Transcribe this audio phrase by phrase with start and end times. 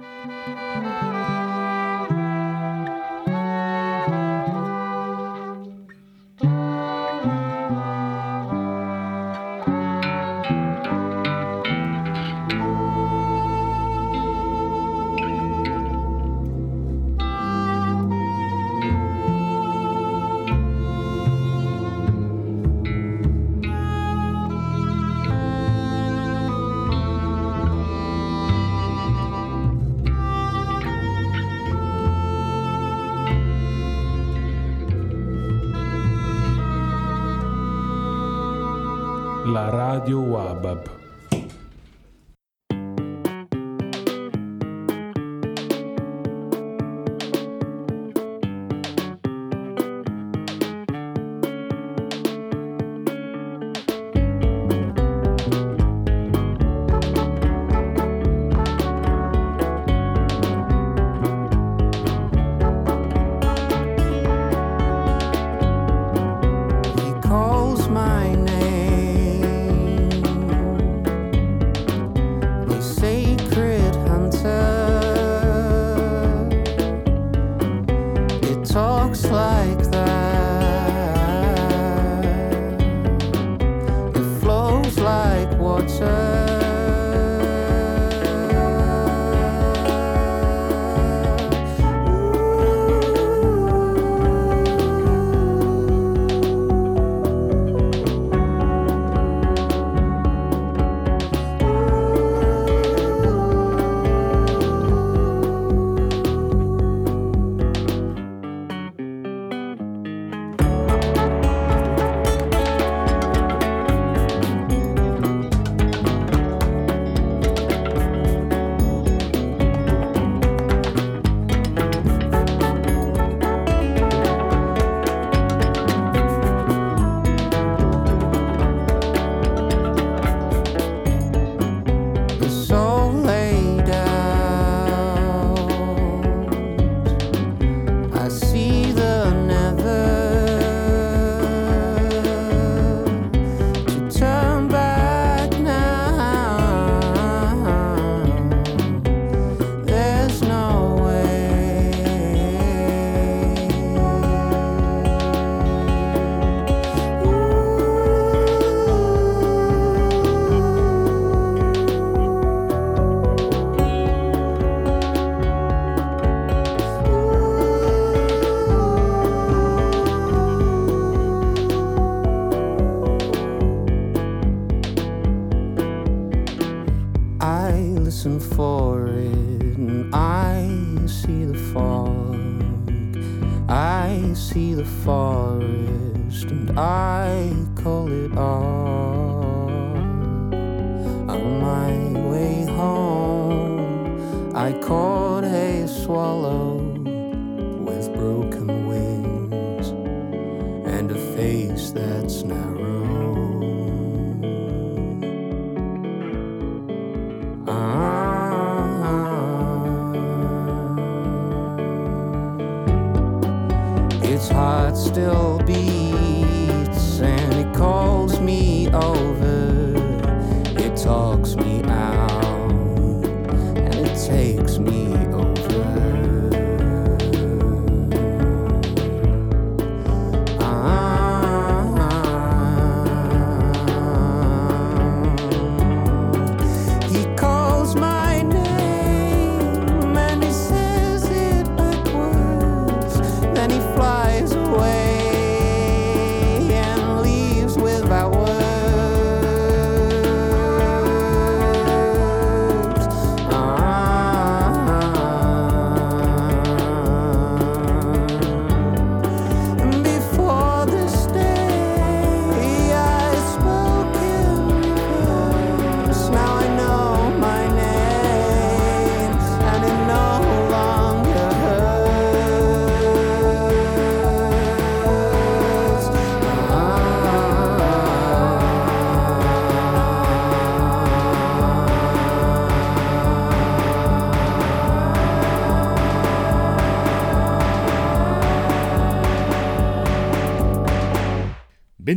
[0.00, 0.69] Radio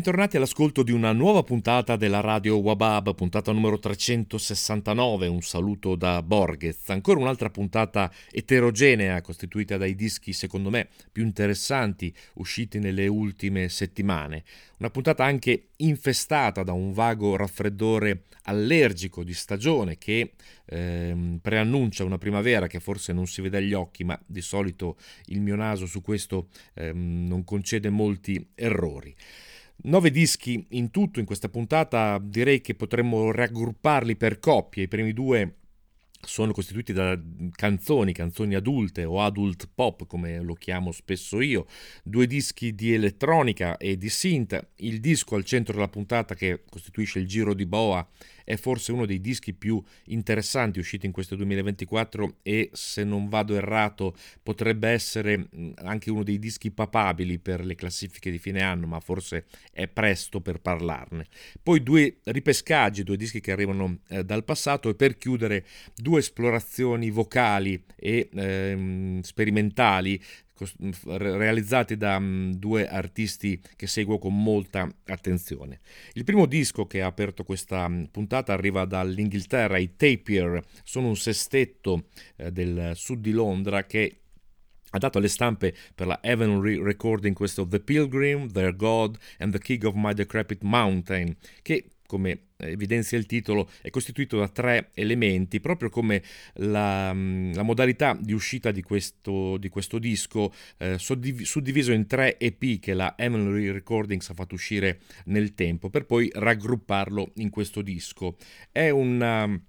[0.03, 5.27] Bentornati all'ascolto di una nuova puntata della radio Wabab, puntata numero 369.
[5.27, 6.89] Un saluto da Borghez.
[6.89, 14.43] Ancora un'altra puntata eterogenea, costituita dai dischi, secondo me, più interessanti usciti nelle ultime settimane.
[14.79, 20.33] Una puntata anche infestata da un vago raffreddore allergico di stagione che
[20.65, 24.97] ehm, preannuncia una primavera che forse non si vede agli occhi, ma di solito
[25.27, 29.15] il mio naso su questo ehm, non concede molti errori.
[29.75, 34.83] Nove dischi in tutto in questa puntata, direi che potremmo raggrupparli per coppie.
[34.83, 35.55] I primi due
[36.25, 37.19] sono costituiti da
[37.51, 41.65] canzoni, canzoni adulte o adult pop come lo chiamo spesso io,
[42.03, 47.19] due dischi di elettronica e di synth, il disco al centro della puntata che costituisce
[47.19, 48.07] il giro di boa
[48.43, 53.55] è forse uno dei dischi più interessanti usciti in questo 2024 e se non vado
[53.55, 58.99] errato potrebbe essere anche uno dei dischi papabili per le classifiche di fine anno, ma
[58.99, 61.27] forse è presto per parlarne.
[61.61, 67.09] Poi due ripescaggi, due dischi che arrivano eh, dal passato e per chiudere due esplorazioni
[67.09, 70.21] vocali e eh, sperimentali
[71.05, 75.79] realizzati da due artisti che seguo con molta attenzione.
[76.13, 82.05] Il primo disco che ha aperto questa puntata arriva dall'Inghilterra, i Tapier, sono un sestetto
[82.35, 84.19] eh, del sud di Londra che
[84.95, 89.59] ha dato alle stampe per la Heavenly Recording questo The Pilgrim, Their God and the
[89.59, 95.59] King of My Decrepit Mountain, che come evidenzia il titolo, è costituito da tre elementi,
[95.59, 96.21] proprio come
[96.57, 102.79] la, la modalità di uscita di questo, di questo disco, eh, suddiviso in tre EP
[102.79, 108.37] che la Emily Recordings ha fatto uscire nel tempo, per poi raggrupparlo in questo disco.
[108.71, 109.59] È una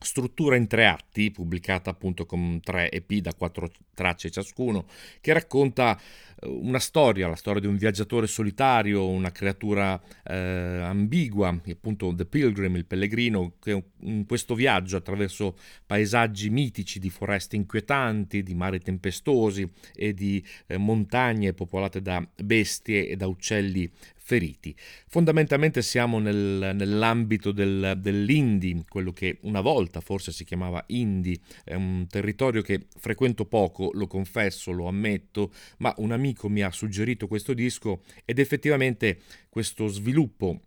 [0.00, 4.86] struttura in tre atti, pubblicata appunto con tre EP da quattro tracce ciascuno,
[5.20, 5.98] che racconta
[6.42, 12.76] una storia, la storia di un viaggiatore solitario, una creatura eh, ambigua, appunto The Pilgrim,
[12.76, 15.56] il pellegrino, che in questo viaggio attraverso
[15.86, 23.08] paesaggi mitici di foreste inquietanti, di mari tempestosi e di eh, montagne popolate da bestie
[23.08, 23.90] e da uccelli
[24.28, 24.76] feriti.
[25.06, 31.72] Fondamentalmente siamo nel, nell'ambito del, dell'Indie, quello che una volta forse si chiamava Indie, è
[31.72, 37.26] un territorio che frequento poco, lo confesso, lo ammetto, ma un amico mi ha suggerito
[37.26, 40.60] questo disco ed effettivamente questo sviluppo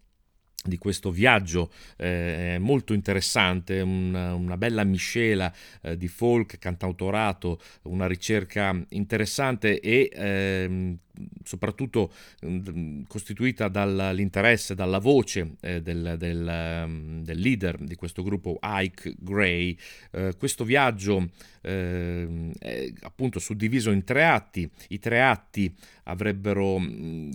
[0.63, 8.07] di questo viaggio eh, molto interessante, una, una bella miscela eh, di folk, cantautorato, una
[8.07, 10.97] ricerca interessante e eh,
[11.43, 18.59] soprattutto mh, costituita dall'interesse, dalla voce eh, del, del, um, del, leader di questo gruppo,
[18.61, 19.77] Ike Gray.
[20.11, 21.29] Eh, questo viaggio
[21.61, 24.69] eh, è appunto suddiviso in tre atti.
[24.89, 25.73] I tre atti
[26.03, 26.81] avrebbero,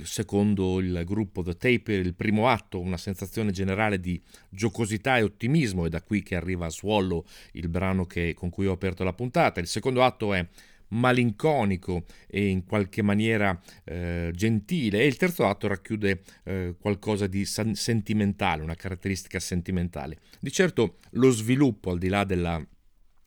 [0.03, 5.87] secondo il gruppo The Taper, il primo atto una sensazione generale di giocosità e ottimismo,
[5.87, 9.13] è da qui che arriva a Swallow, il brano che, con cui ho aperto la
[9.13, 9.61] puntata.
[9.61, 10.47] Il secondo atto è
[10.89, 17.45] malinconico e in qualche maniera eh, gentile e il terzo atto racchiude eh, qualcosa di
[17.45, 20.19] san- sentimentale, una caratteristica sentimentale.
[20.41, 22.65] Di certo lo sviluppo al di là della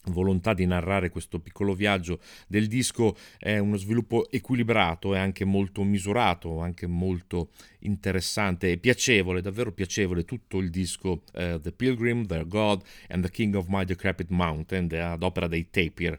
[0.06, 5.84] volontà di narrare questo piccolo viaggio del disco è uno sviluppo equilibrato e anche molto
[5.84, 7.50] misurato, anche molto
[7.80, 13.32] interessante e piacevole, davvero piacevole tutto il disco uh, The Pilgrim, Their God and The
[13.32, 16.18] King of My Decrepit Mountain ad opera dei Tapir.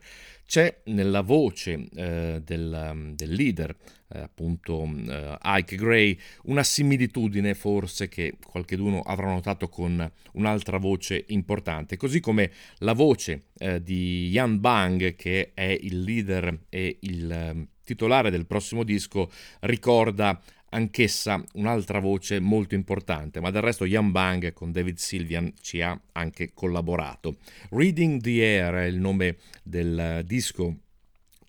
[0.50, 3.72] C'è nella voce eh, del, del, leader,
[4.12, 11.24] eh, appunto eh, Ike Gray, una similitudine forse che qualcheduno avrà notato con un'altra voce
[11.29, 17.31] importante, così come la voce eh, di Yan Bang, che è il leader e il
[17.31, 20.40] ehm, titolare del prossimo disco, ricorda
[20.70, 25.98] anch'essa un'altra voce molto importante, ma del resto Ian Bang con David Sylvian ci ha
[26.12, 27.36] anche collaborato.
[27.70, 30.76] Reading the Air è il nome del disco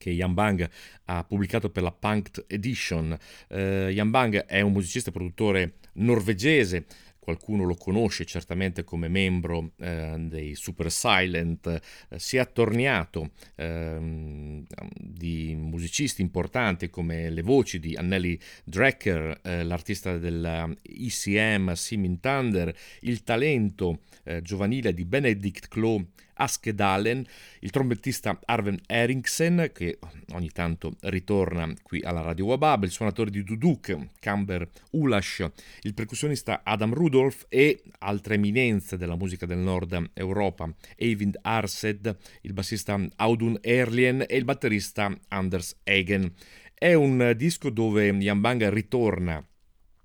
[0.02, 0.68] che Ian Bang
[1.06, 3.16] ha pubblicato per la Punked Edition.
[3.50, 6.86] Uh, Ian Bang è un musicista e produttore norvegese
[7.22, 14.64] qualcuno lo conosce certamente come membro eh, dei Super Silent, eh, si è attorniato eh,
[14.96, 22.76] di musicisti importanti come le voci di Anneli Drecker, eh, l'artista della ECM Simin Thunder,
[23.02, 26.08] il talento eh, giovanile di Benedict Klo
[26.42, 27.24] Askedalen,
[27.60, 30.00] il trombettista Arven Eriksen, che
[30.34, 35.48] ogni tanto ritorna qui alla Radio Wabab, il suonatore di Duduk, Camber Ulash,
[35.82, 42.54] il percussionista Adam Rudolph e altre eminenze della musica del nord Europa, Eivind Arsed, il
[42.54, 46.34] bassista Audun Erlien e il batterista Anders Egen.
[46.74, 49.46] È un disco dove Jan Bang ritorna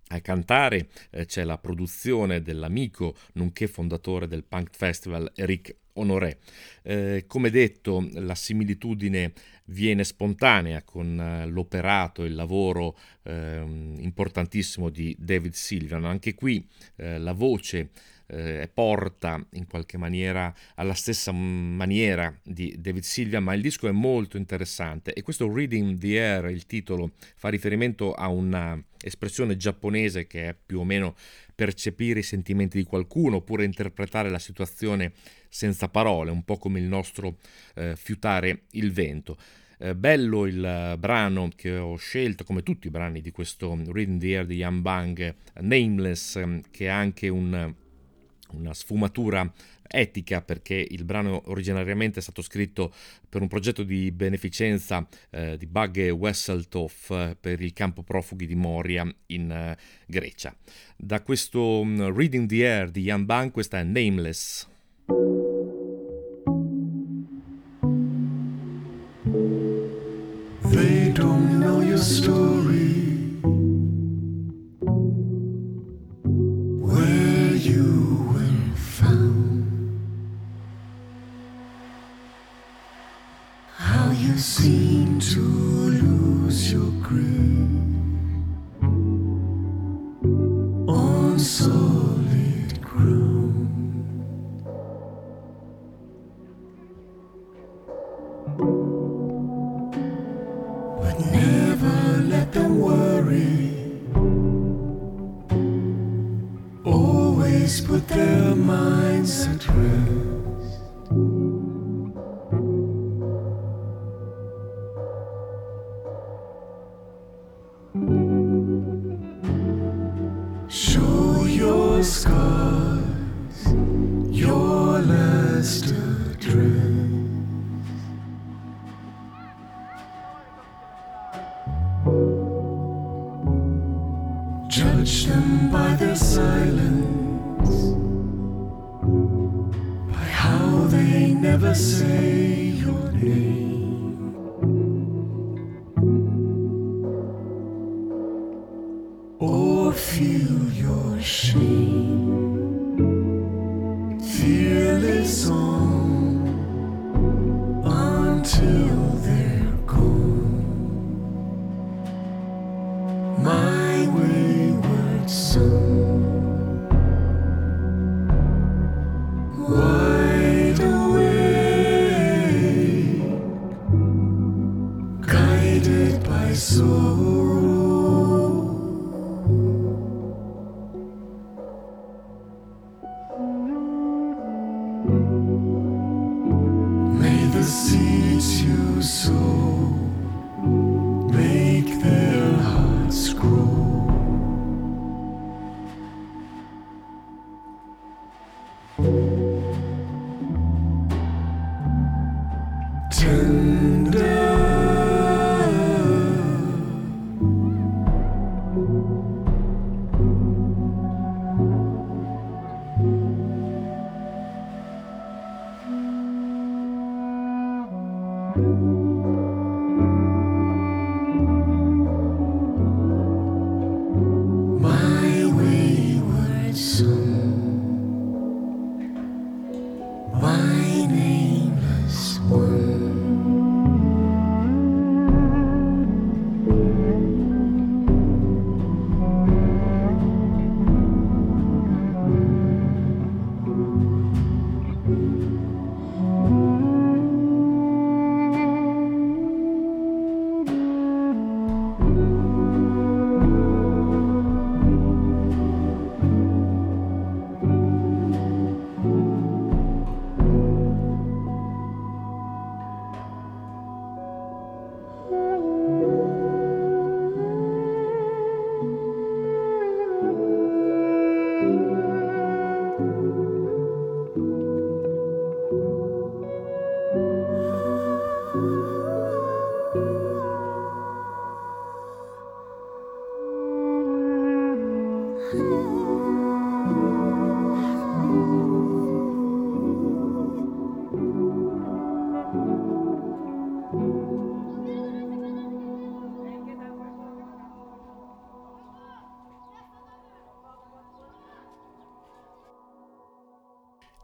[0.09, 6.39] A cantare eh, c'è la produzione dell'amico nonché fondatore del Punk Festival Eric Honoré.
[6.83, 9.33] Eh, come detto, la similitudine
[9.67, 13.63] viene spontanea con eh, l'operato, il lavoro eh,
[13.99, 16.05] importantissimo di David Silvian.
[16.05, 17.91] Anche qui eh, la voce
[18.29, 23.93] eh, porta in qualche maniera alla stessa maniera di David Silvia, ma il disco è
[23.93, 30.27] molto interessante e questo Reading the Air, il titolo, fa riferimento a una espressione giapponese
[30.27, 31.15] che è più o meno
[31.55, 35.13] percepire i sentimenti di qualcuno oppure interpretare la situazione
[35.49, 37.39] senza parole, un po' come il nostro
[37.75, 39.37] eh, fiutare il vento.
[39.79, 44.37] Eh, bello il brano che ho scelto, come tutti i brani di questo Reading the
[44.37, 47.75] Air di Young Bang, Nameless, che ha anche un
[48.57, 49.53] una sfumatura
[49.89, 52.93] etica perché il brano originariamente è stato scritto
[53.29, 58.55] per un progetto di beneficenza eh, di Bugge Wesseltoff eh, per il campo profughi di
[58.55, 60.55] Moria in eh, Grecia.
[60.97, 64.69] Da questo um, Reading the Air di Jan Ban questa è Nameless.
[70.71, 72.56] They don't know your story.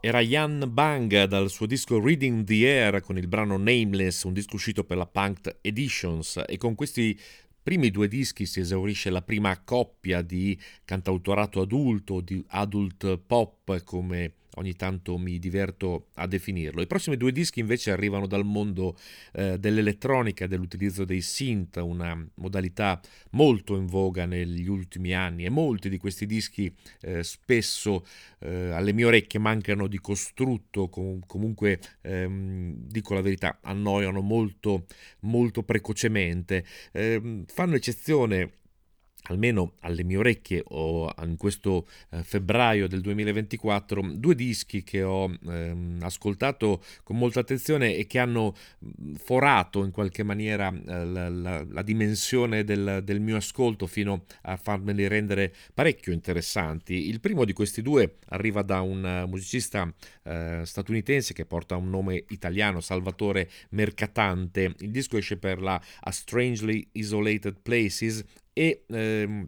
[0.05, 4.55] Era Jan Bang dal suo disco Reading the Air con il brano Nameless, un disco
[4.55, 6.43] uscito per la Punked Editions.
[6.45, 7.17] E con questi
[7.63, 14.33] primi due dischi si esaurisce la prima coppia di cantautorato adulto, di adult pop come
[14.55, 16.81] ogni tanto mi diverto a definirlo.
[16.81, 18.97] I prossimi due dischi invece arrivano dal mondo
[19.33, 22.99] eh, dell'elettronica, dell'utilizzo dei synth, una modalità
[23.31, 28.05] molto in voga negli ultimi anni e molti di questi dischi eh, spesso
[28.39, 34.85] eh, alle mie orecchie mancano di costrutto, com- comunque ehm, dico la verità, annoiano molto,
[35.21, 36.65] molto precocemente.
[36.91, 38.61] Ehm, fanno eccezione
[39.23, 45.31] almeno alle mie orecchie o in questo eh, febbraio del 2024 due dischi che ho
[45.45, 48.55] ehm, ascoltato con molta attenzione e che hanno
[49.15, 54.57] forato in qualche maniera eh, la, la, la, dimensione del, del, mio ascolto fino a
[54.57, 57.07] farmeli rendere parecchio interessanti.
[57.09, 59.91] Il primo di questi due arriva da un musicista
[60.23, 64.75] eh, statunitense che porta un nome italiano, Salvatore Mercatante.
[64.79, 68.23] Il disco esce per la A Strangely Isolated Places
[68.53, 69.47] e ehm,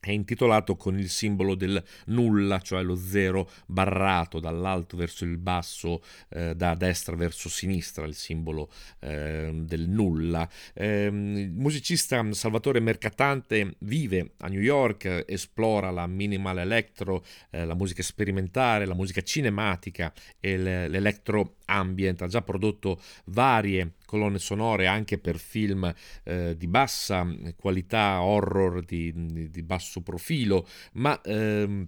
[0.00, 6.02] è intitolato con il simbolo del nulla, cioè lo zero barrato dall'alto verso il basso,
[6.30, 8.70] eh, da destra verso sinistra, il simbolo
[9.00, 10.48] eh, del nulla.
[10.72, 17.74] Eh, il musicista Salvatore Mercatante vive a New York, esplora la minimal electro, eh, la
[17.74, 25.18] musica sperimentale, la musica cinematica e l'electro ambient, ha già prodotto varie colonne sonore anche
[25.18, 27.24] per film eh, di bassa
[27.54, 31.86] qualità, horror di, di basso profilo, ma ehm,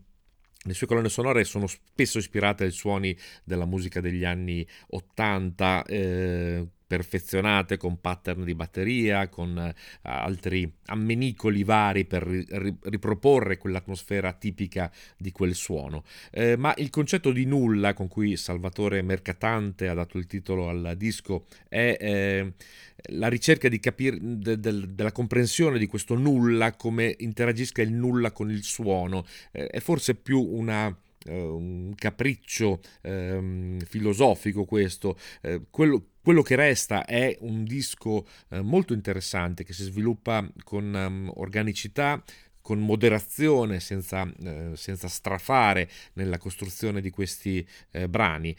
[0.64, 5.84] le sue colonne sonore sono spesso ispirate ai suoni della musica degli anni 80.
[5.84, 9.72] Eh, perfezionate con pattern di batteria, con uh,
[10.02, 16.04] altri ammenicoli vari per ri- riproporre quell'atmosfera tipica di quel suono.
[16.30, 20.92] Eh, ma il concetto di nulla con cui Salvatore Mercatante ha dato il titolo al
[20.98, 22.52] disco è eh,
[23.12, 28.32] la ricerca di capire de- de- della comprensione di questo nulla, come interagisca il nulla
[28.32, 29.24] con il suono.
[29.50, 30.94] Eh, è forse più una
[31.26, 35.18] un capriccio ehm, filosofico questo.
[35.40, 40.92] Eh, quello, quello, che resta è un disco eh, molto interessante che si sviluppa con
[40.94, 42.22] um, organicità,
[42.60, 48.56] con moderazione, senza, eh, senza, strafare nella costruzione di questi eh, brani.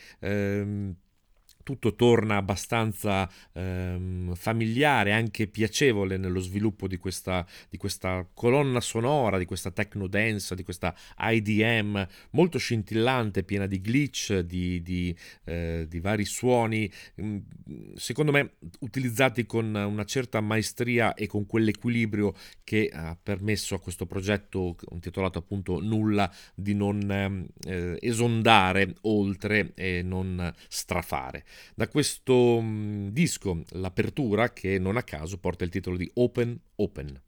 [1.63, 9.37] Tutto torna abbastanza ehm, familiare, anche piacevole nello sviluppo di questa, di questa, colonna sonora,
[9.37, 15.85] di questa techno dance, di questa IDM molto scintillante, piena di glitch, di, di, eh,
[15.87, 17.37] di vari suoni, mm,
[17.95, 24.05] secondo me utilizzati con una certa maestria e con quell'equilibrio che ha permesso a questo
[24.05, 31.45] progetto intitolato appunto Nulla di non ehm, eh, esondare oltre e non strafare.
[31.75, 37.21] Da questo mm, disco, l'apertura, che non a caso porta il titolo di Open Open.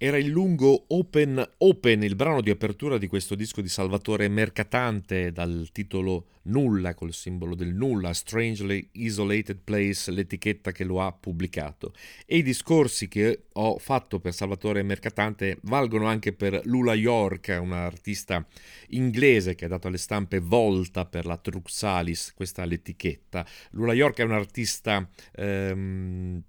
[0.00, 5.32] Era il lungo Open Open, il brano di apertura di questo disco di Salvatore Mercatante
[5.32, 11.94] dal titolo Nulla, col simbolo del nulla, Strangely Isolated Place, l'etichetta che lo ha pubblicato.
[12.26, 18.46] E i discorsi che ho fatto per Salvatore Mercatante valgono anche per Lula York, un'artista
[18.90, 23.44] inglese che ha dato alle stampe Volta per la Truxalis, questa l'etichetta.
[23.72, 25.10] Lula York è un artista...
[25.34, 26.44] Ehm,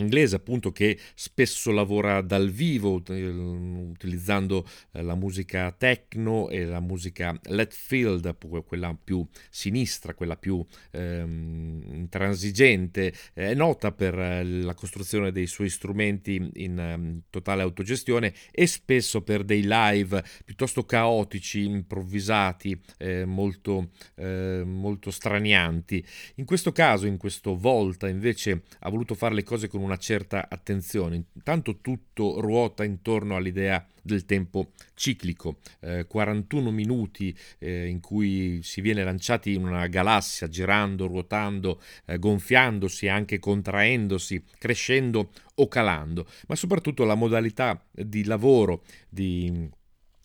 [0.00, 7.38] inglese appunto che spesso lavora dal vivo utilizzando eh, la musica techno e la musica
[7.44, 13.12] left field quella più sinistra quella più ehm, intransigente.
[13.32, 19.22] È nota per eh, la costruzione dei suoi strumenti in um, totale autogestione e spesso
[19.22, 26.04] per dei live piuttosto caotici improvvisati eh, molto, eh, molto stranianti.
[26.36, 30.46] In questo caso in questo volta invece ha voluto fare le cose con una certa
[30.48, 31.24] attenzione.
[31.32, 38.80] Intanto tutto ruota intorno all'idea del tempo ciclico, eh, 41 minuti eh, in cui si
[38.80, 46.54] viene lanciati in una galassia girando, ruotando, eh, gonfiandosi, anche contraendosi, crescendo o calando, ma
[46.54, 49.68] soprattutto la modalità di lavoro, di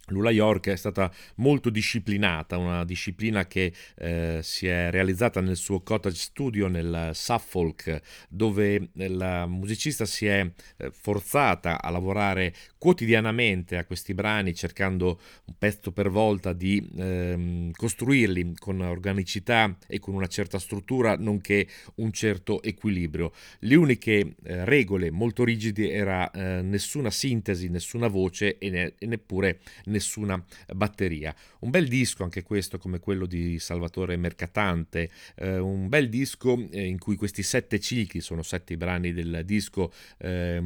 [0.08, 5.82] Lula York è stata molto disciplinata, una disciplina che eh, si è realizzata nel suo
[5.82, 10.46] cottage studio nel Suffolk, dove la musicista si è
[10.78, 17.72] eh, forzata a lavorare quotidianamente a questi brani, cercando un pezzo per volta di ehm,
[17.72, 21.65] costruirli con organicità e con una certa struttura, nonché
[21.96, 23.32] un certo equilibrio.
[23.60, 29.06] Le uniche eh, regole molto rigide era eh, nessuna sintesi, nessuna voce e, ne- e
[29.06, 30.43] neppure nessuna
[30.76, 31.34] batteria.
[31.60, 36.86] Un bel disco anche questo come quello di Salvatore Mercatante, eh, un bel disco eh,
[36.86, 40.62] in cui questi sette cicli, sono sette i brani del disco, eh,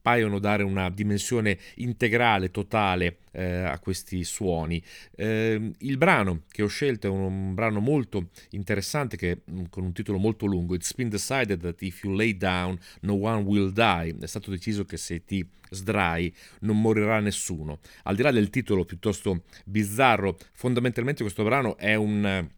[0.00, 1.40] paiono dare una dimensione
[1.76, 4.82] integrale, totale eh, a questi suoni.
[5.14, 9.84] Eh, il brano che ho scelto è un, un brano molto interessante che, mm, con
[9.84, 13.72] un titolo molto lungo, It's been decided that if you lay down no one will
[13.72, 14.14] die.
[14.20, 17.80] È stato deciso che se ti sdrai non morirà nessuno.
[18.04, 22.48] Al di là del titolo piuttosto bizzarro, fondamentalmente questo brano è un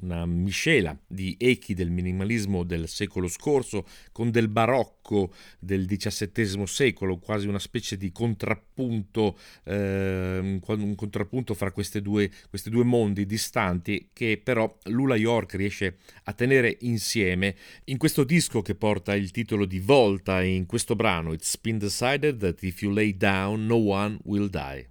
[0.00, 7.18] una miscela di echi del minimalismo del secolo scorso con del barocco del XVII secolo,
[7.18, 14.40] quasi una specie di contrappunto, eh, un contrappunto fra due, questi due mondi distanti che
[14.42, 19.78] però Lula York riesce a tenere insieme in questo disco che porta il titolo di
[19.78, 24.48] Volta in questo brano It's been decided that if you lay down no one will
[24.48, 24.88] die.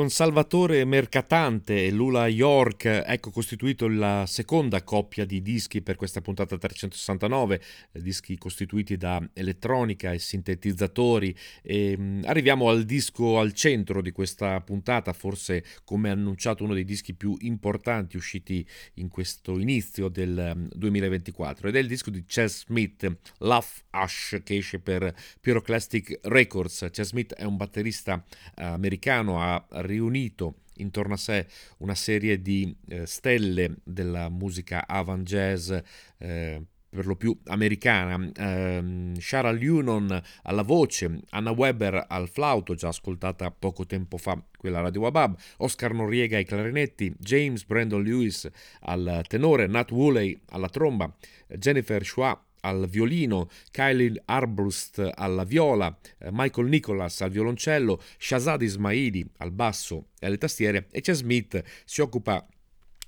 [0.00, 6.22] Con Salvatore Mercatante e Lula York ecco costituito la seconda coppia di dischi per questa
[6.22, 7.60] puntata 369,
[7.92, 14.10] eh, dischi costituiti da elettronica e sintetizzatori e mm, arriviamo al disco al centro di
[14.10, 20.66] questa puntata, forse come annunciato uno dei dischi più importanti usciti in questo inizio del
[20.72, 26.20] 2024 mm, ed è il disco di Chess Smith, Love Ash che esce per Pyroclastic
[26.22, 26.88] Records.
[26.90, 28.24] Chess Smith è un batterista
[28.56, 31.46] eh, americano, ha riunito intorno a sé
[31.78, 35.70] una serie di eh, stelle della musica avant jazz
[36.18, 42.88] eh, per lo più americana, ehm, Shara Lunon alla voce, Anna Weber al flauto, già
[42.88, 48.48] ascoltata poco tempo fa quella Radio Wabab, Oscar Noriega ai clarinetti, James Brandon Lewis
[48.80, 51.14] al tenore, Nat Woolley alla tromba,
[51.46, 59.28] Jennifer Schwa al violino, Kylie Arbrust alla viola, eh, Michael Nicholas al violoncello, Shazad Ismaili
[59.38, 62.46] al basso e alle tastiere e Chess Smith si occupa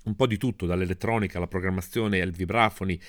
[0.03, 2.99] un po' di tutto, dall'elettronica alla programmazione ai vibrafoni,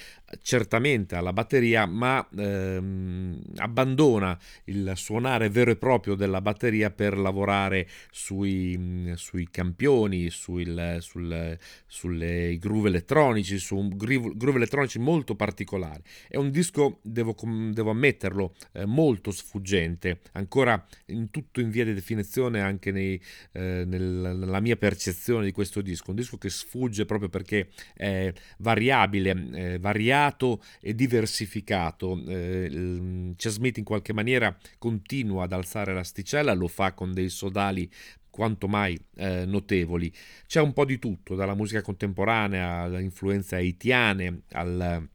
[0.43, 7.89] certamente alla batteria, ma ehm, abbandona il suonare vero e proprio della batteria per lavorare
[8.11, 16.03] sui, sui campioni, sul, sul, sulle groove elettronici, su groove, groove, elettronici molto particolari.
[16.29, 17.35] È un disco, devo,
[17.73, 23.21] devo ammetterlo, eh, molto sfuggente, ancora in tutto in via di definizione anche nei,
[23.53, 28.33] eh, nel, nella mia percezione di questo disco, un disco che sfugge proprio perché è
[28.59, 29.35] variabile,
[29.79, 32.23] variabile variato e diversificato.
[32.27, 37.91] Eh, Smith in qualche maniera continua ad alzare l'asticella, lo fa con dei sodali
[38.31, 40.13] quanto mai eh, notevoli.
[40.47, 45.09] C'è un po' di tutto, dalla musica contemporanea alle influenze haitiane al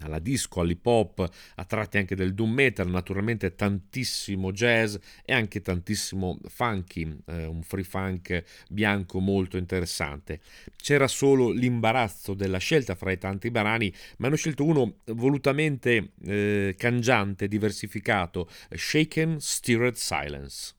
[0.00, 5.60] alla disco, all'hip hop, a tratti anche del doom metal, naturalmente tantissimo jazz e anche
[5.60, 10.40] tantissimo funky, eh, un free funk bianco molto interessante.
[10.76, 16.74] C'era solo l'imbarazzo della scelta fra i tanti brani, ma hanno scelto uno volutamente eh,
[16.76, 20.74] cangiante, diversificato, Shaken Stirred Silence.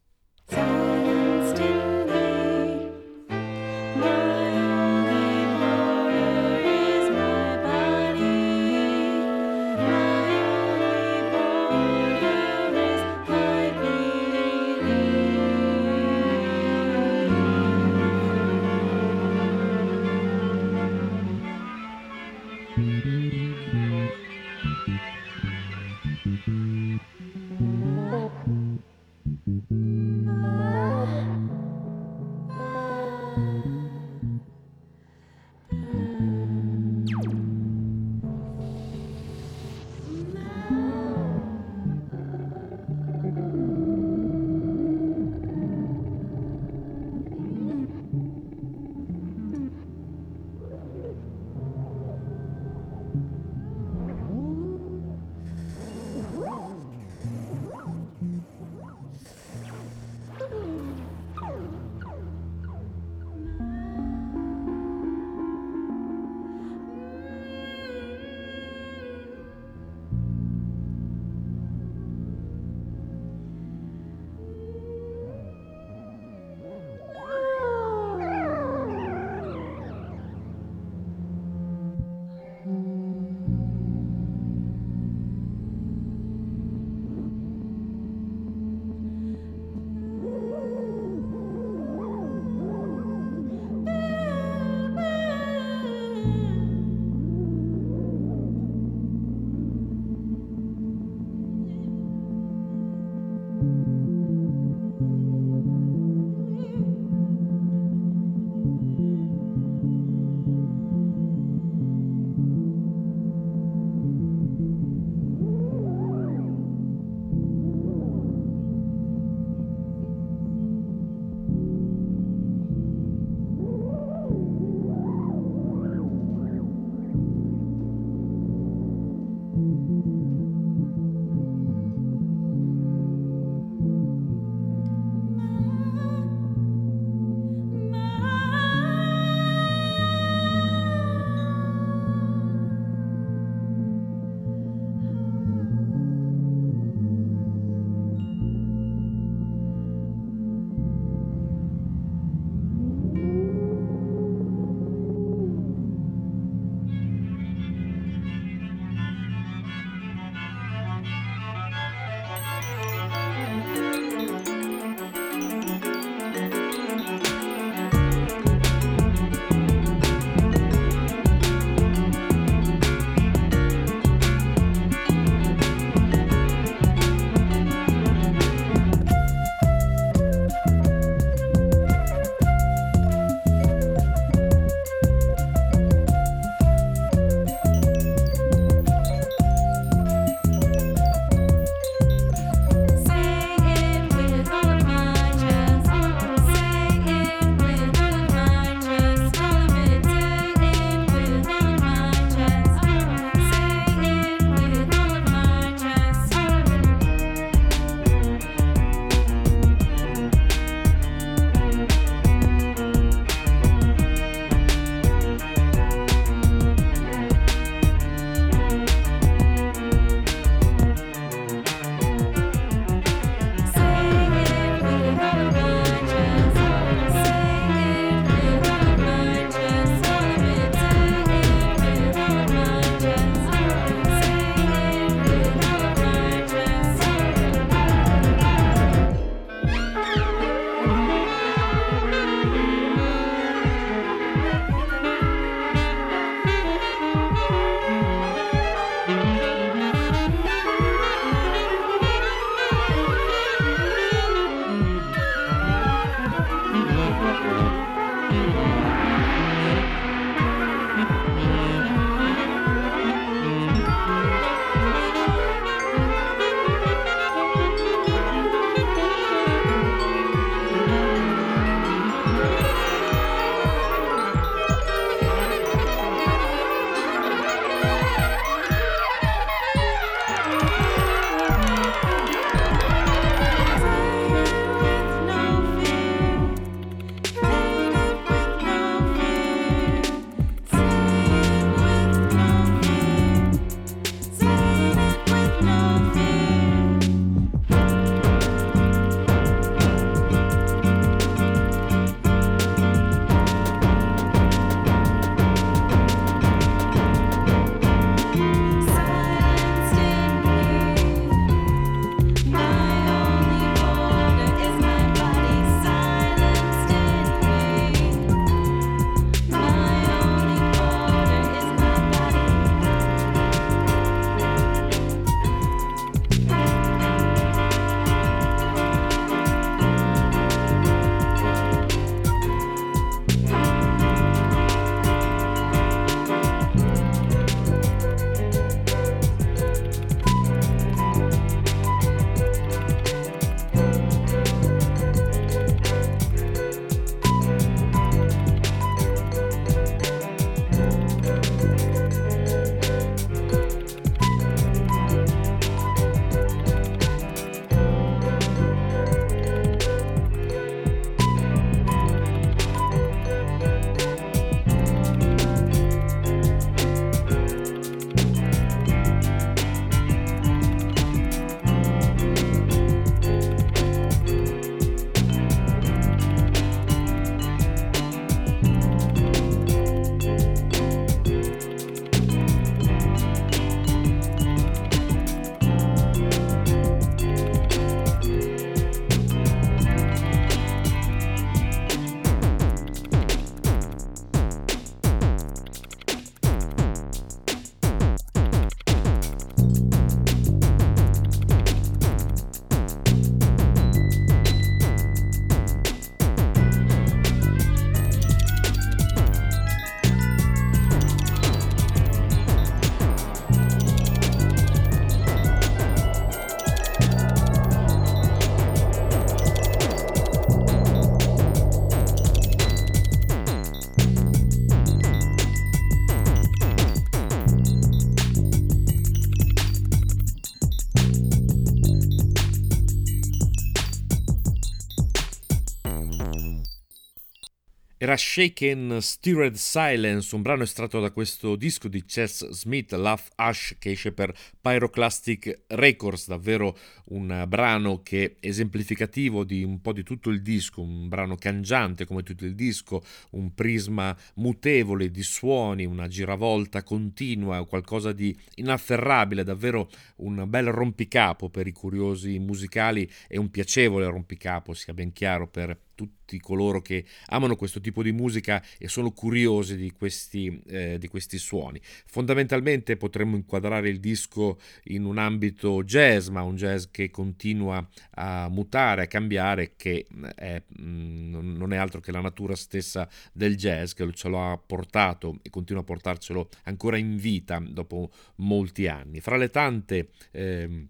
[438.10, 443.76] Era Shaken Stirred Silence, un brano estratto da questo disco di Chess Smith, Love Ash,
[443.78, 446.76] che esce per Pyroclastic Records, davvero
[447.10, 452.05] un brano che è esemplificativo di un po' di tutto il disco, un brano cangiante
[452.05, 453.03] come tutto il disco,
[453.34, 461.49] un prisma mutevole di suoni, una giravolta continua, qualcosa di inafferrabile, davvero un bel rompicapo
[461.49, 467.03] per i curiosi musicali e un piacevole rompicapo, sia ben chiaro, per tutti coloro che
[467.27, 471.81] amano questo tipo di musica e sono curiosi di questi, eh, di questi suoni.
[471.81, 478.47] Fondamentalmente potremmo inquadrare il disco in un ambito jazz, ma un jazz che continua a
[478.49, 483.91] mutare, a cambiare, che è, mm, non è altro che la natura stessa del jazz,
[483.91, 489.19] che ce lo ha portato e continua a portarcelo ancora in vita dopo molti anni.
[489.19, 490.11] Fra le tante...
[490.31, 490.87] Eh,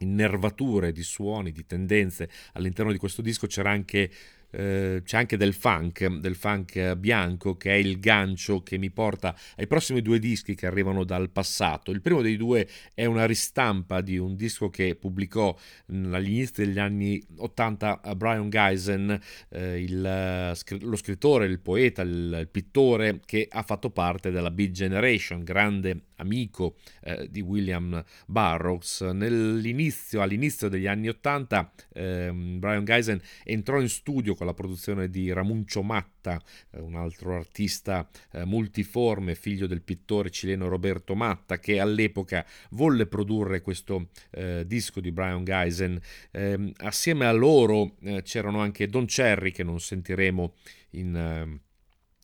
[0.00, 4.10] innervature di suoni, di tendenze all'interno di questo disco c'era anche
[4.52, 9.36] eh, c'è anche del funk, del funk bianco che è il gancio che mi porta
[9.56, 11.90] ai prossimi due dischi che arrivano dal passato.
[11.90, 16.78] Il primo dei due è una ristampa di un disco che pubblicò agli inizi degli
[16.78, 19.18] anni 80 Brian Geisen,
[19.50, 24.70] eh, il, lo scrittore, il poeta, il, il, pittore che ha fatto parte della Beat
[24.70, 29.00] Generation, grande amico eh, di William Burroughs.
[29.00, 35.32] Nell'inizio, all'inizio degli anni 80 ehm, Brian Geisen entrò in studio con la produzione di
[35.32, 36.40] Ramuncio Matta,
[36.70, 43.06] eh, un altro artista eh, multiforme, figlio del pittore cileno Roberto Matta, che all'epoca volle
[43.06, 46.00] produrre questo eh, disco di Brian Geisen.
[46.30, 50.54] Ehm, assieme a loro c'erano anche Don Cherry, che non sentiremo
[50.90, 51.60] in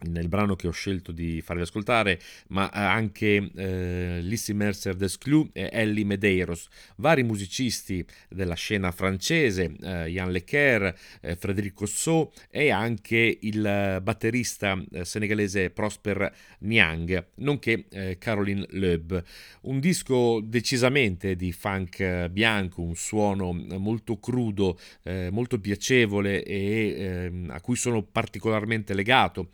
[0.05, 5.71] nel brano che ho scelto di farvi ascoltare, ma anche eh, Lissy Mercer Desclou e
[5.73, 13.39] Ellie Medeiros, vari musicisti della scena francese, eh, Yann Lequer, eh, Frédéric So e anche
[13.41, 16.31] il batterista eh, senegalese Prosper
[16.61, 19.23] Niang, nonché eh, Caroline Loeb.
[19.63, 27.51] Un disco decisamente di funk bianco, un suono molto crudo, eh, molto piacevole e ehm,
[27.51, 29.49] a cui sono particolarmente legato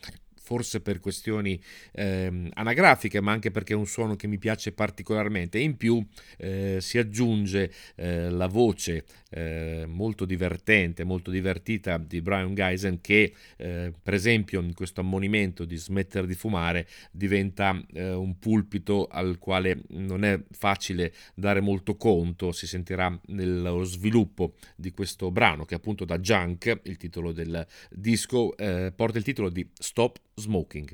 [0.52, 1.58] forse per questioni
[1.92, 5.58] eh, anagrafiche, ma anche perché è un suono che mi piace particolarmente.
[5.58, 12.54] in più eh, si aggiunge eh, la voce eh, molto divertente, molto divertita di Brian
[12.54, 18.38] Geisen che eh, per esempio in questo ammonimento di smettere di fumare diventa eh, un
[18.38, 25.30] pulpito al quale non è facile dare molto conto, si sentirà nello sviluppo di questo
[25.30, 28.54] brano che appunto da Junk, il titolo del disco,
[28.94, 30.90] porta il titolo di Stop smoking.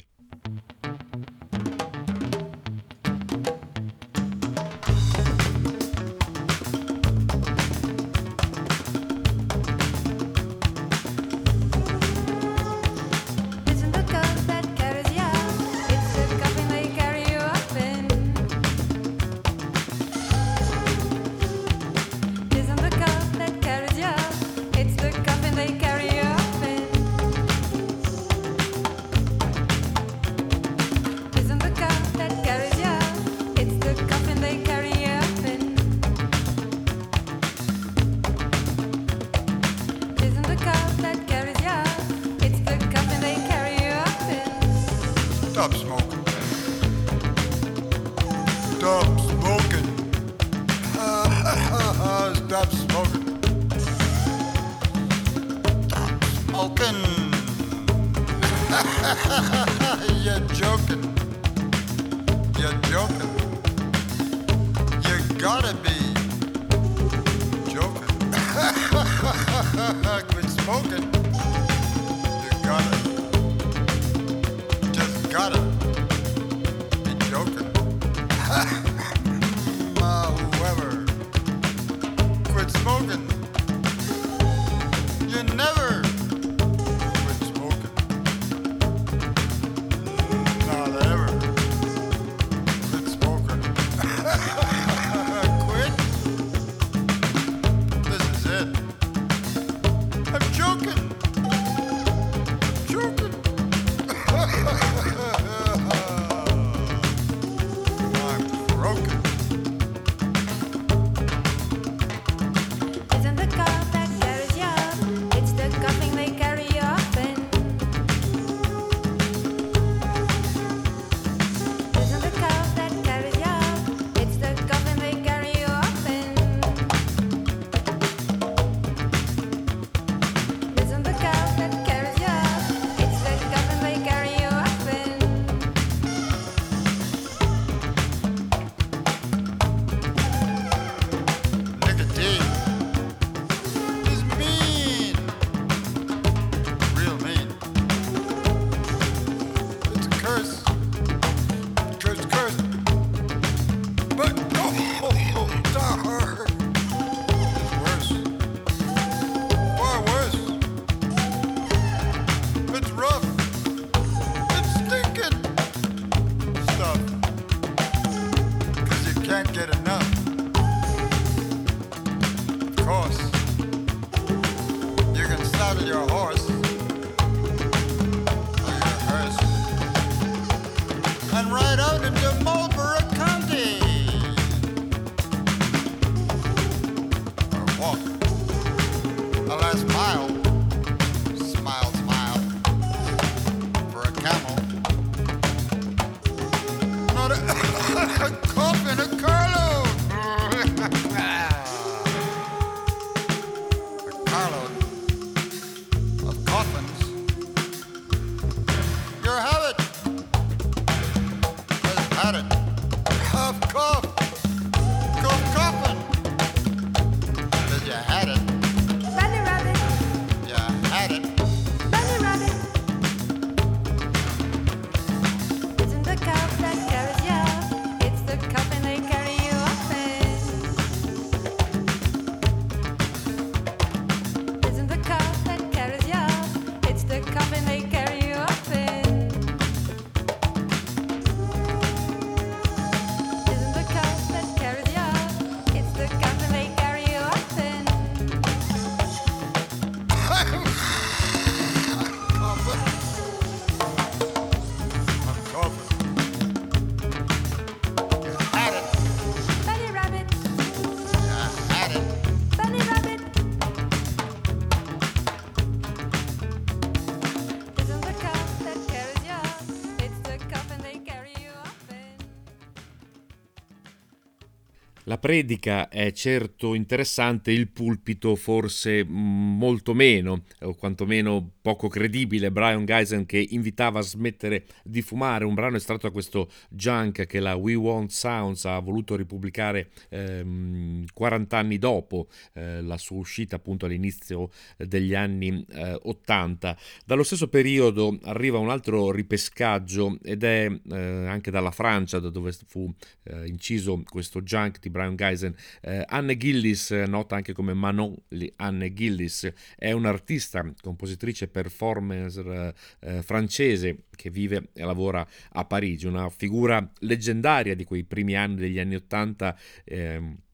[275.18, 280.44] La predica è certo interessante, il pulpito forse mm, molto meno,
[280.79, 282.51] quantomeno poco credibile.
[282.51, 287.41] Brian Geisen che invitava a smettere di fumare, un brano estratto da questo junk che
[287.41, 293.57] la We Want Sounds ha voluto ripubblicare ehm, 40 anni dopo eh, la sua uscita
[293.57, 296.79] appunto all'inizio degli anni eh, 80.
[297.05, 302.53] Dallo stesso periodo arriva un altro ripescaggio ed è eh, anche dalla Francia da dove
[302.66, 302.93] fu
[303.24, 305.55] eh, inciso questo junk di Brian Geisen.
[305.81, 308.14] Eh, Anne Gillis, nota anche come Manon
[308.57, 316.28] Anne Gillis, è un'artista, compositrice performer eh, francese che vive e lavora a Parigi, una
[316.30, 319.56] figura leggendaria di quei primi anni degli anni Ottanta.
[319.84, 320.46] Eh,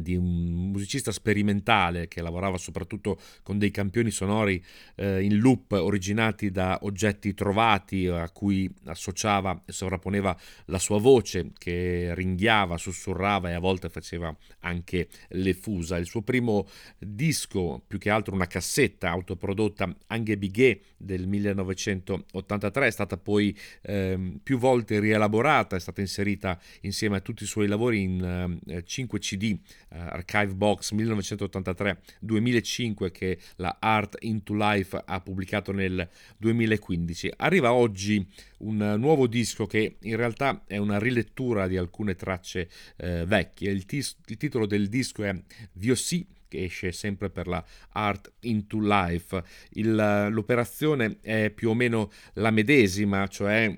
[0.00, 4.62] di un musicista sperimentale che lavorava soprattutto con dei campioni sonori
[4.96, 10.36] eh, in loop originati da oggetti trovati a cui associava e sovrapponeva
[10.66, 15.96] la sua voce che ringhiava, sussurrava e a volte faceva anche le fusa.
[15.96, 16.66] Il suo primo
[16.98, 24.38] disco, più che altro una cassetta autoprodotta Anghe Biguet del 1983, è stata poi eh,
[24.42, 29.18] più volte rielaborata, è stata inserita insieme a tutti i suoi lavori in eh, 5
[29.18, 29.58] CD
[29.90, 37.32] Archive Box 1983-2005 che la Art into Life ha pubblicato nel 2015.
[37.36, 38.26] Arriva oggi
[38.58, 43.70] un nuovo disco che in realtà è una rilettura di alcune tracce uh, vecchie.
[43.70, 45.34] Il, tis- il, titolo del disco è
[45.72, 49.42] VOC che esce sempre per la Art into Life.
[49.70, 53.76] Il, l'operazione è più o meno la medesima, cioè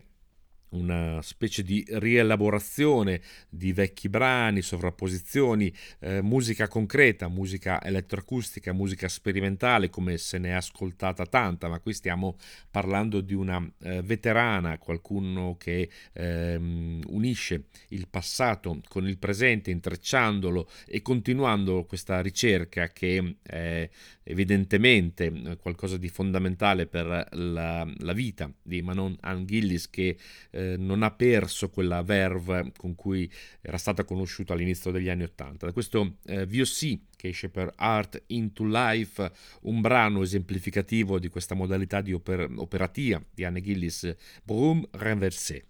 [0.72, 9.90] una specie di rielaborazione di vecchi brani, sovrapposizioni, eh, musica concreta, musica elettroacustica, musica sperimentale,
[9.90, 12.36] come se ne è ascoltata tanta, ma qui stiamo
[12.70, 20.68] parlando di una eh, veterana, qualcuno che ehm, unisce il passato con il presente, intrecciandolo
[20.86, 23.88] e continuando questa ricerca che è
[24.24, 30.16] evidentemente eh, qualcosa di fondamentale per la, la vita di Manon Ann Gillis che
[30.50, 35.66] eh, non ha perso quella verve con cui era stata conosciuta all'inizio degli anni Ottanta.
[35.66, 39.30] Da questo eh, VOC che esce per Art into Life,
[39.62, 45.66] un brano esemplificativo di questa modalità di oper- operatia di Anne Gillis, Broom Renversé.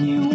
[0.00, 0.31] you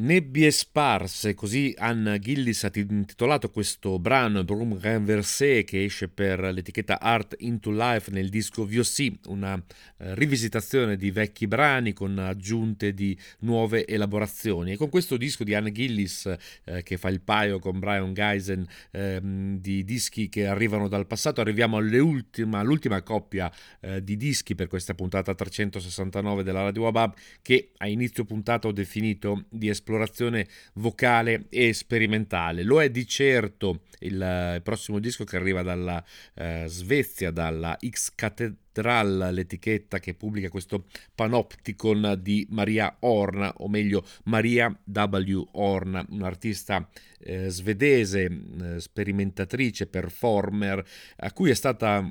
[0.00, 6.98] Nebbie sparse, così Anna Gillis ha intitolato questo brano Broom Renversé che esce per l'etichetta
[6.98, 9.62] Art into Life nel disco VOC, una
[9.98, 14.72] eh, rivisitazione di vecchi brani con aggiunte di nuove elaborazioni.
[14.72, 16.34] E con questo disco di Anna Gillis
[16.64, 21.42] eh, che fa il paio con Brian Geisen eh, di dischi che arrivano dal passato,
[21.42, 27.72] arriviamo all'ultima, all'ultima coppia eh, di dischi per questa puntata 369 della Radio Wabab che
[27.76, 32.62] a inizio puntata ho definito di esplorazione esplorazione vocale e sperimentale.
[32.62, 36.02] Lo è di certo il, prossimo disco che arriva dalla
[36.34, 44.04] eh, Svezia, dalla X Cathedral, l'etichetta che pubblica questo Panopticon di Maria Horn, o meglio
[44.24, 45.42] Maria W.
[45.52, 46.88] Horn, un'artista
[47.18, 50.84] eh, svedese, eh, sperimentatrice, performer,
[51.16, 52.08] a cui è stata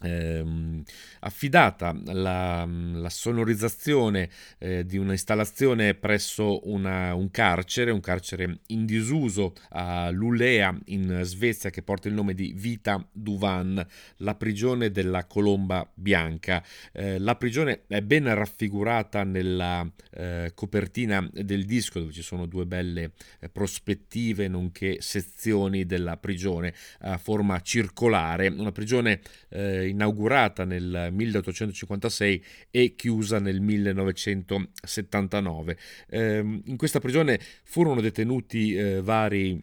[0.00, 0.84] Ehm,
[1.20, 9.54] affidata la, la sonorizzazione eh, di un'installazione presso una, un carcere, un carcere in disuso
[9.70, 13.84] a Lulea in Svezia che porta il nome di Vita Duvan,
[14.18, 16.64] la prigione della colomba bianca.
[16.92, 22.66] Eh, la prigione è ben raffigurata nella eh, copertina del disco dove ci sono due
[22.66, 31.10] belle eh, prospettive nonché sezioni della prigione a forma circolare, una prigione eh, inaugurata nel
[31.12, 35.76] 1856 e chiusa nel 1979.
[36.08, 39.60] Eh, in questa prigione furono detenuti eh, vari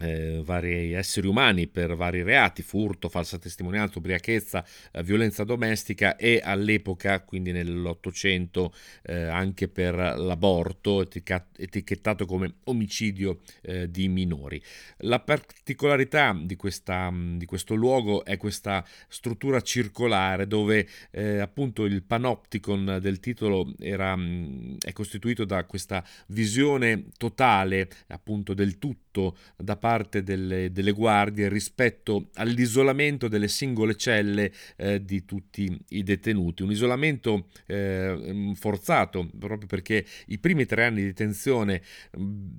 [0.00, 6.40] eh, vari esseri umani per vari reati, furto, falsa testimonianza, ubriachezza, eh, violenza domestica e
[6.42, 8.72] all'epoca, quindi nell'Ottocento,
[9.02, 14.62] eh, anche per l'aborto, etichettato come omicidio eh, di minori.
[14.98, 22.02] La particolarità di, questa, di, questo luogo è questa struttura circolare dove eh, appunto il
[22.02, 29.09] panopticon del titolo era, mm, è costituito da questa visione totale appunto del tutto
[29.56, 36.62] da parte delle, delle guardie rispetto all'isolamento delle singole celle eh, di tutti i detenuti.
[36.62, 41.82] Un isolamento eh, forzato proprio perché i primi tre anni di detenzione,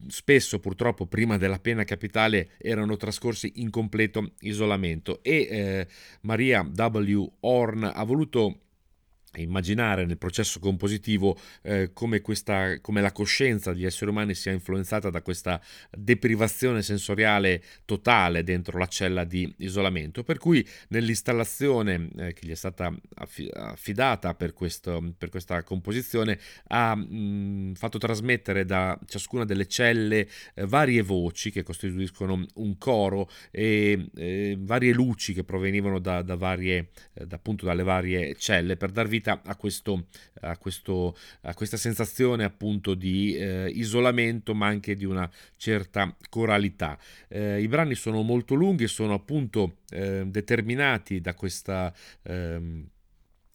[0.07, 5.87] spesso purtroppo prima della pena capitale, erano trascorsi in completo isolamento e eh,
[6.21, 7.31] Maria W.
[7.39, 8.59] Horn ha voluto
[9.37, 15.09] immaginare nel processo compositivo eh, come, questa, come la coscienza degli esseri umani sia influenzata
[15.09, 22.47] da questa deprivazione sensoriale totale dentro la cella di isolamento, per cui nell'installazione eh, che
[22.47, 22.93] gli è stata
[23.53, 30.27] affidata per, questo, per questa composizione ha mh, mm, fatto trasmettere da ciascuna delle celle
[30.53, 36.35] eh, varie voci che costituiscono un coro e eh, varie luci che provenivano da, da
[36.35, 40.07] varie, eh, appunto dalle varie celle per dar vita vita a, questo,
[40.41, 46.97] a, questo, a questa sensazione appunto di eh, isolamento ma anche di una certa coralità.
[47.27, 51.93] Eh, I brani sono molto lunghi e sono appunto eh, determinati da questa...
[52.23, 52.89] Ehm,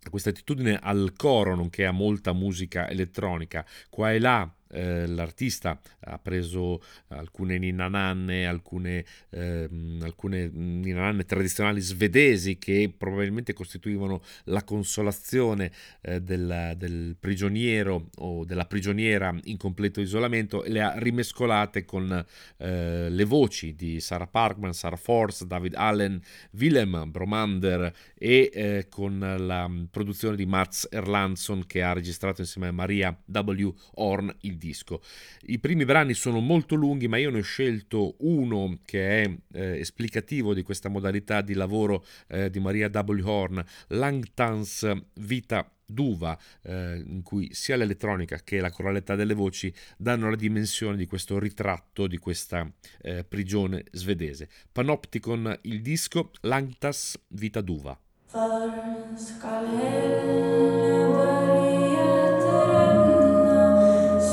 [0.08, 3.66] questa attitudine al coro, nonché a molta musica elettronica.
[3.90, 9.68] Qua e là eh, l'artista ha preso alcune ninananne, alcune, eh,
[10.02, 18.66] alcune ninananne tradizionali svedesi che probabilmente costituivano la consolazione eh, del, del, prigioniero o della
[18.66, 22.24] prigioniera in completo isolamento e le ha rimescolate con
[22.58, 26.20] eh, le voci di Sarah Parkman, Sarah Force, David Allen,
[26.52, 32.72] Willem Bromander e eh, con la produzione di Mats Erlandsson che ha registrato insieme a
[32.72, 33.68] Maria W.
[33.94, 35.02] Horn il disco.
[35.46, 39.78] I primi brani sono molto lunghi, ma io ne ho scelto uno che è eh,
[39.78, 43.20] esplicativo di questa modalità di lavoro eh, di Maria W.
[43.24, 50.28] Horn, Langtans Vita d'uva eh, in cui sia l'elettronica che la coralità delle voci danno
[50.28, 52.70] la dimensione di questo ritratto di questa
[53.02, 54.48] eh, prigione svedese.
[54.72, 57.98] Panopticon il disco, Langtas Vita d'uva.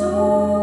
[0.03, 0.62] För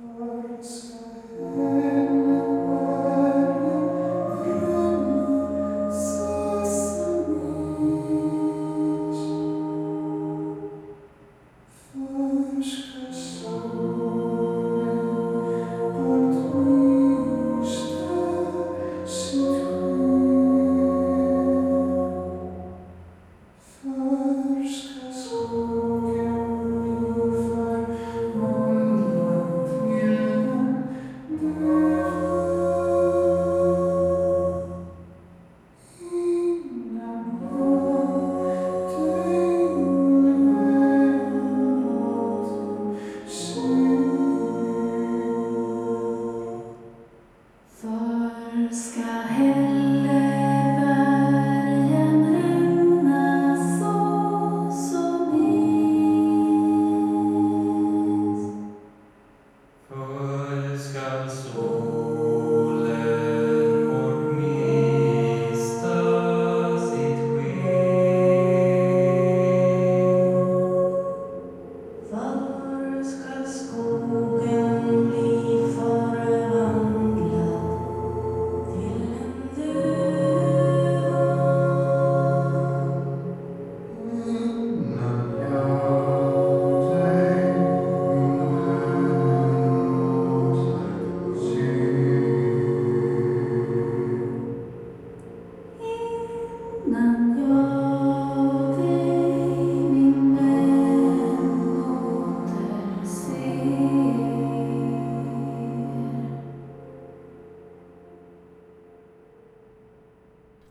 [0.00, 1.09] Thanks.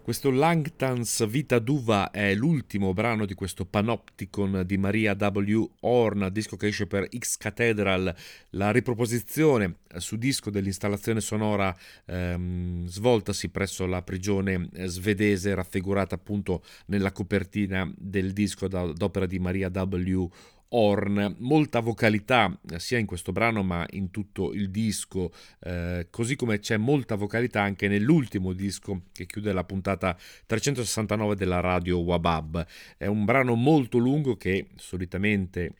[0.10, 5.70] Questo Langtans Vita d'Uva è l'ultimo brano di questo Panopticon di Maria W.
[5.82, 8.16] Horn, disco che esce per X Cathedral,
[8.54, 17.12] la riproposizione su disco dell'installazione sonora ehm, svoltasi presso la prigione svedese, raffigurata appunto nella
[17.12, 20.24] copertina del disco d'opera di Maria W.
[20.24, 20.59] Horn.
[20.72, 26.60] Horn, molta vocalità sia in questo brano ma in tutto il disco, eh, così come
[26.60, 30.16] c'è molta vocalità anche nell'ultimo disco che chiude la puntata
[30.46, 32.66] 369 della radio Wabab.
[32.98, 35.74] È un brano molto lungo che solitamente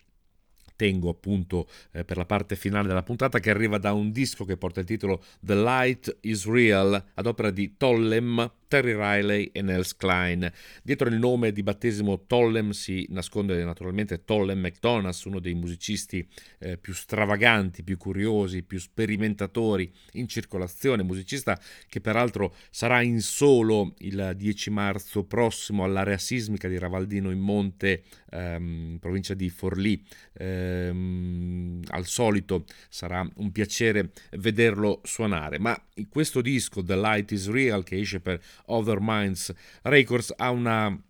[0.76, 4.56] tengo appunto eh, per la parte finale della puntata che arriva da un disco che
[4.56, 9.96] porta il titolo The Light is Real ad opera di Tollem Terry Riley e Nels
[9.96, 10.50] Klein.
[10.84, 16.26] Dietro il nome di battesimo Tollem si nasconde naturalmente Tollem McDonald's, uno dei musicisti
[16.60, 21.60] eh, più stravaganti, più curiosi, più sperimentatori in circolazione, musicista
[21.90, 28.04] che peraltro sarà in solo il 10 marzo prossimo all'area sismica di Ravaldino in Monte,
[28.30, 30.06] ehm, provincia di Forlì.
[30.34, 35.76] Ehm, al solito sarà un piacere vederlo suonare, ma
[36.08, 39.54] questo disco The Light is Real che esce per Other Minds
[39.84, 41.02] Records ha una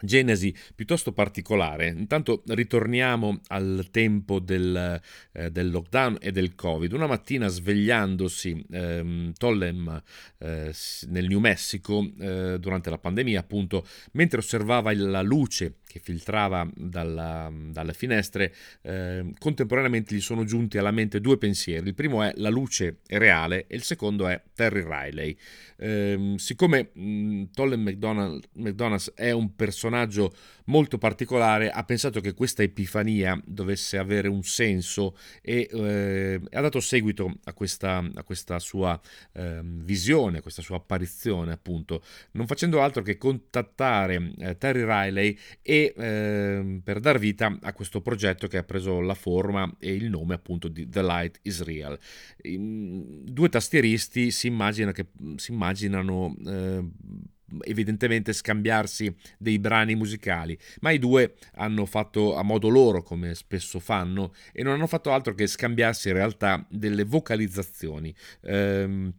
[0.00, 1.88] genesi piuttosto particolare.
[1.88, 5.00] Intanto ritorniamo al tempo del,
[5.32, 6.92] eh, del, lockdown e del Covid.
[6.92, 10.02] Una mattina svegliandosi ehm, Tollem
[10.38, 10.74] eh,
[11.08, 17.48] nel New Mexico eh, durante la pandemia, appunto, mentre osservava la luce che filtrava dalla,
[17.70, 21.86] dalle finestre, eh, contemporaneamente gli sono giunti alla mente due pensieri.
[21.86, 25.36] Il primo è la luce è reale e il secondo è Terry Riley.
[25.76, 30.34] Eh, siccome mh, Tollem McDonald, McDonald's è un personaggio
[30.64, 36.80] molto particolare, ha pensato che questa epifania dovesse avere un senso e eh, ha dato
[36.80, 38.98] seguito a questa, a questa sua
[39.32, 45.38] eh, visione, a questa sua apparizione, appunto, non facendo altro che contattare eh, Terry Riley
[45.62, 50.08] e ehm, per dar vita a questo progetto che ha preso la forma e il
[50.08, 51.98] nome appunto di The Light is Real.
[52.40, 55.06] Due tastieristi si, immagina che,
[55.36, 56.84] si immaginano eh,
[57.62, 63.78] evidentemente scambiarsi dei brani musicali, ma i due hanno fatto a modo loro, come spesso
[63.78, 68.14] fanno, e non hanno fatto altro che scambiarsi in realtà delle vocalizzazioni.
[68.42, 69.12] Ehm,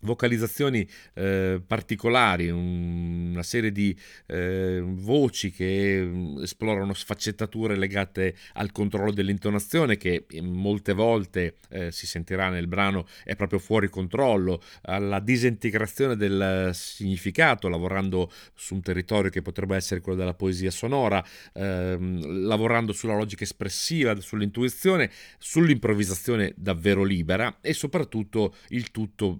[0.00, 3.96] vocalizzazioni eh, particolari, un, una serie di
[4.26, 12.06] eh, voci che mm, esplorano sfaccettature legate al controllo dell'intonazione che molte volte eh, si
[12.06, 19.30] sentirà nel brano è proprio fuori controllo, alla disintegrazione del significato, lavorando su un territorio
[19.30, 21.24] che potrebbe essere quello della poesia sonora,
[21.54, 29.38] ehm, lavorando sulla logica espressiva, sull'intuizione, sull'improvvisazione davvero libera e soprattutto il tutto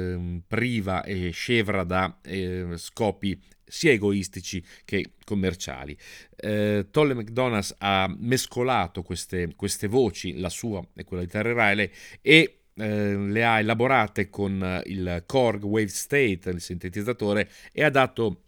[0.00, 5.96] eh, eh, priva e scevra da eh, scopi sia egoistici che commerciali.
[6.36, 11.90] Eh, Tolle McDonald's ha mescolato queste, queste, voci, la sua e quella di Terry Riley,
[12.20, 18.42] e eh, le ha elaborate con il Korg Wave State, il sintetizzatore, e ha dato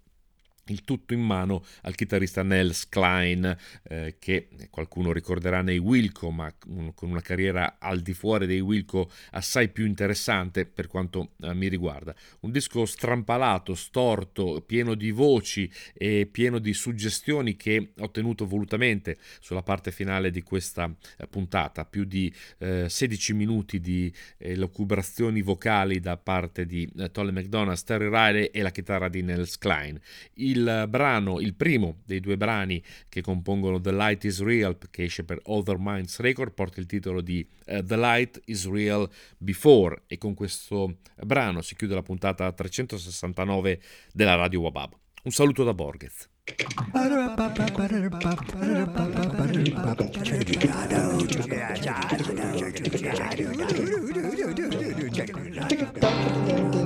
[0.66, 6.52] il tutto in mano al chitarrista Nels Klein, eh, che qualcuno ricorderà nei Wilco, ma
[6.58, 11.68] con una carriera al di fuori dei Wilco assai più interessante per quanto eh, mi
[11.68, 12.14] riguarda.
[12.40, 19.18] Un disco strampalato, storto, pieno di voci e pieno di suggestioni che ho tenuto volutamente
[19.40, 24.12] sulla parte finale di questa eh, puntata, più di 16 eh, minuti di
[24.54, 29.58] locubrazioni vocali da parte di eh, Tolle McDonald, Terry Riley e la chitarra di Nels
[29.58, 29.98] Klein.
[30.34, 35.04] Il il brano, il primo dei due brani che compongono The Light is Real, che
[35.04, 40.02] esce per Other Minds Record, porta il titolo di uh, The Light is Real Before
[40.06, 43.80] e con questo brano si chiude la puntata 369
[44.12, 44.94] della Radio Wabab.
[45.24, 46.28] Un saluto da Borges.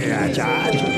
[0.00, 0.97] Yeah, Josh.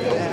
[0.00, 0.28] Yeah.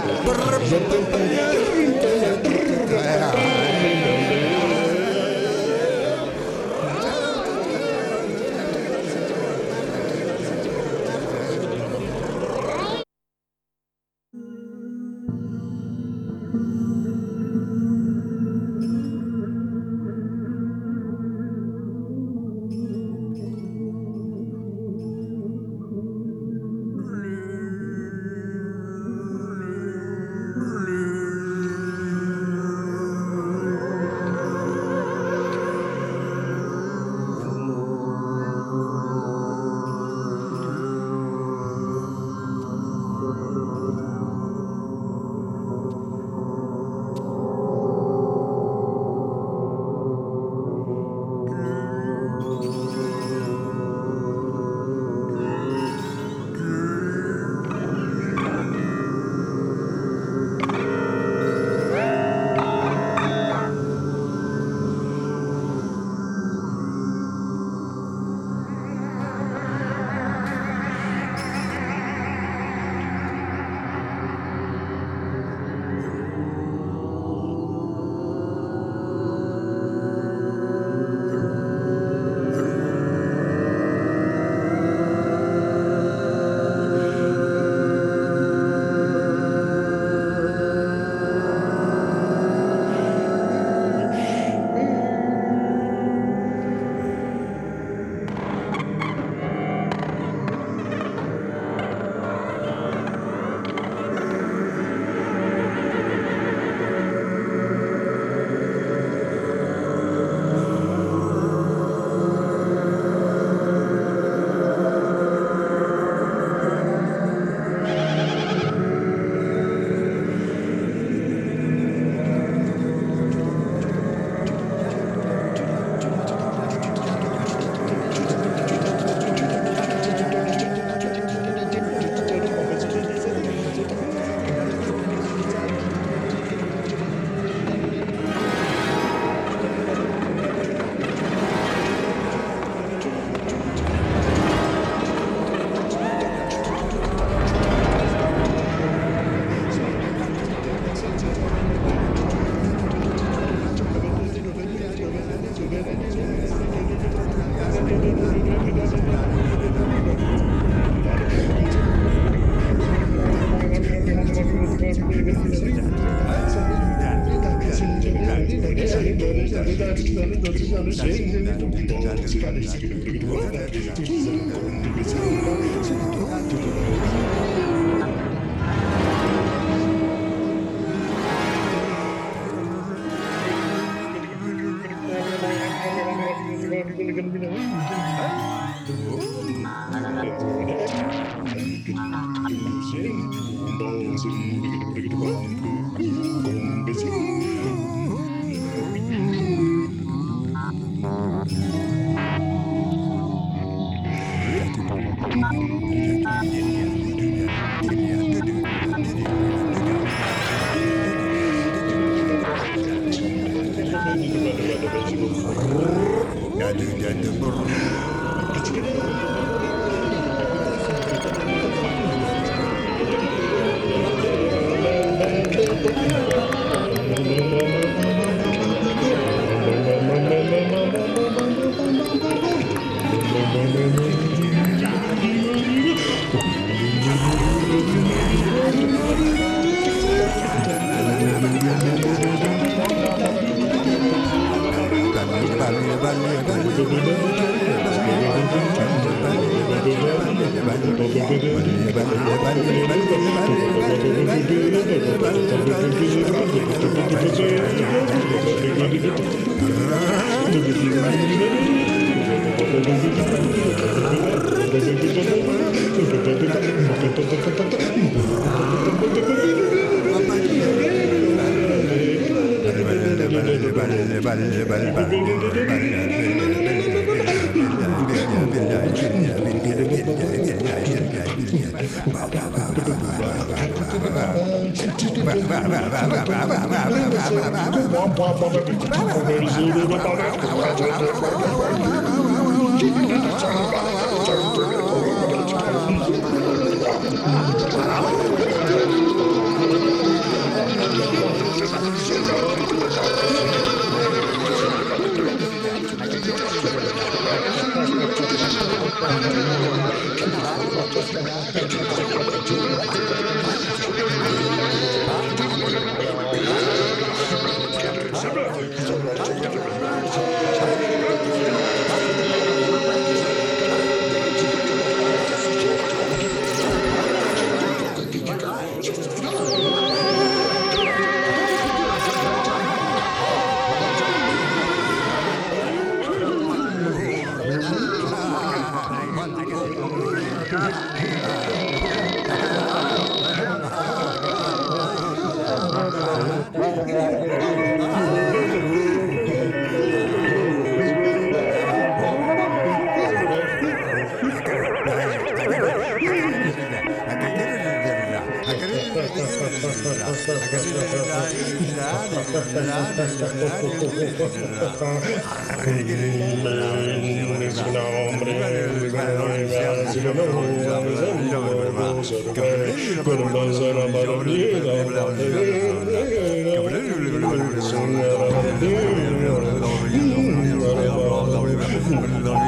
[381.90, 382.45] なるほ。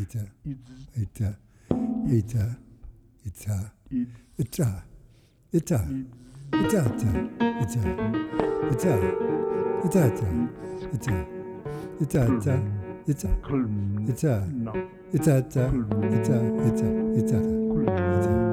[0.00, 0.20] 이자
[0.96, 1.36] 이자
[2.06, 2.56] 이자
[3.24, 3.72] 이자
[4.38, 4.84] 이자
[5.52, 5.74] 이자
[6.52, 6.84] 이자
[7.62, 7.80] 이자 이자
[8.72, 8.96] 이자
[9.84, 10.22] 이자자
[13.08, 13.28] 이자
[13.98, 14.46] 이자
[15.12, 15.68] 이자자 이자
[16.12, 17.36] 이자 이자
[18.16, 18.45] 이자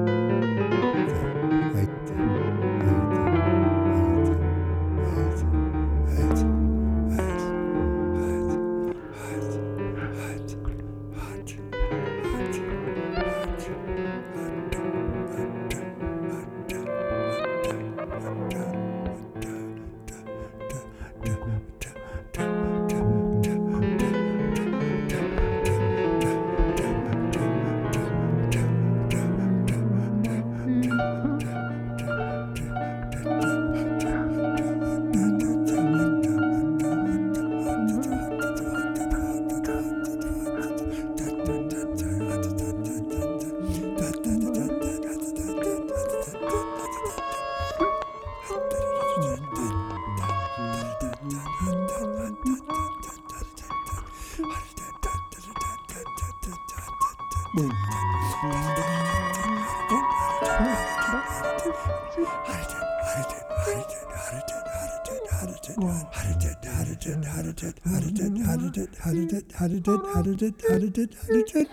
[71.04, 71.66] lütfen lütfen.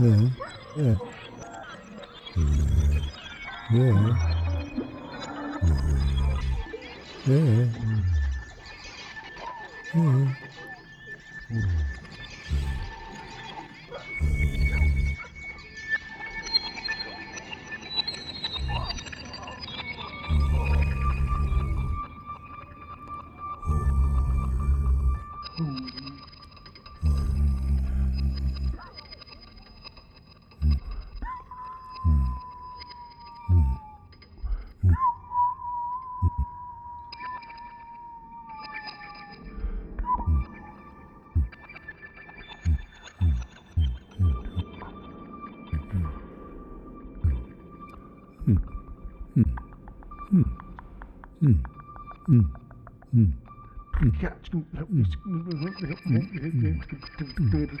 [0.00, 1.09] Borghez.
[57.40, 57.80] Mm-hmm.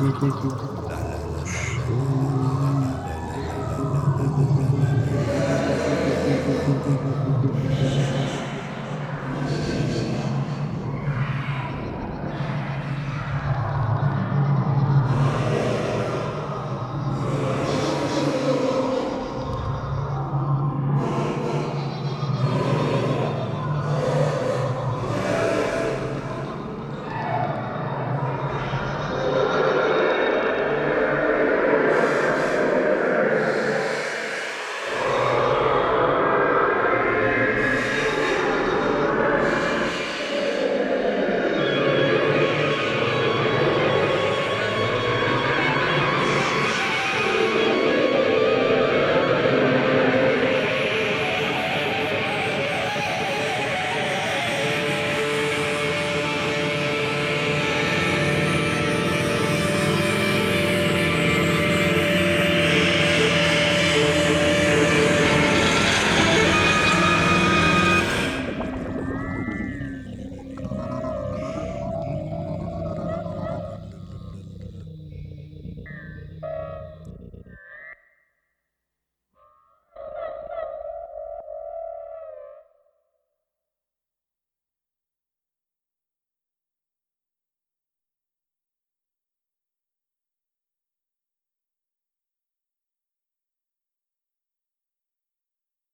[0.00, 0.77] нет, нет, нет, нет.